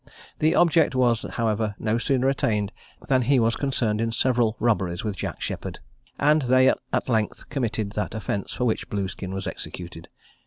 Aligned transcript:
This 0.39 0.55
object 0.55 0.95
was, 0.95 1.27
however, 1.29 1.75
no 1.77 1.99
sooner 1.99 2.27
attained, 2.27 2.71
than 3.07 3.21
he 3.21 3.39
was 3.39 3.55
concerned 3.55 4.01
in 4.01 4.11
several 4.11 4.55
robberies 4.59 5.03
with 5.03 5.15
Jack 5.15 5.41
Sheppard; 5.41 5.77
and 6.17 6.41
they 6.41 6.69
at 6.69 7.07
length 7.07 7.49
committed 7.49 7.91
that 7.91 8.15
offence 8.15 8.51
for 8.51 8.65
which 8.65 8.89
Blueskin 8.89 9.31
was 9.31 9.45
executed. 9.45 10.09